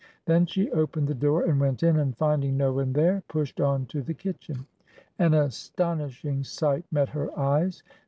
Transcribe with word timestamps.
Then 0.25 0.47
she 0.47 0.67
opened 0.71 1.07
the 1.07 1.13
door 1.13 1.43
and 1.43 1.59
went 1.59 1.83
in, 1.83 1.97
and 1.99 2.17
finding 2.17 2.57
no 2.57 2.73
one 2.73 2.91
there, 2.93 3.21
pushed 3.27 3.61
on 3.61 3.85
to 3.85 4.01
the 4.01 4.15
kitchen. 4.15 4.65
An 5.19 5.35
astonishing 5.35 6.43
sight 6.43 6.85
met 6.91 7.09
her 7.09 7.29
eyes. 7.37 7.83